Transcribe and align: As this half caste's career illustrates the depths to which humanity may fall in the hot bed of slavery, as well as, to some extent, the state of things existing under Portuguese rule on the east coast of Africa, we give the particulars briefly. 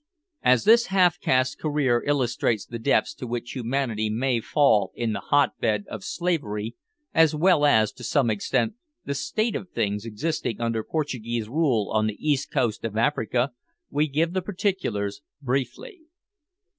As 0.41 0.63
this 0.63 0.87
half 0.87 1.19
caste's 1.19 1.53
career 1.53 2.03
illustrates 2.07 2.65
the 2.65 2.79
depths 2.79 3.13
to 3.13 3.27
which 3.27 3.51
humanity 3.51 4.09
may 4.09 4.39
fall 4.41 4.91
in 4.95 5.13
the 5.13 5.19
hot 5.19 5.59
bed 5.59 5.85
of 5.91 6.03
slavery, 6.03 6.75
as 7.13 7.35
well 7.35 7.67
as, 7.67 7.91
to 7.91 8.03
some 8.03 8.31
extent, 8.31 8.73
the 9.05 9.13
state 9.13 9.55
of 9.55 9.69
things 9.69 10.03
existing 10.03 10.59
under 10.59 10.83
Portuguese 10.83 11.47
rule 11.47 11.91
on 11.93 12.07
the 12.07 12.15
east 12.17 12.51
coast 12.51 12.83
of 12.83 12.97
Africa, 12.97 13.51
we 13.91 14.07
give 14.07 14.33
the 14.33 14.41
particulars 14.41 15.21
briefly. 15.39 15.99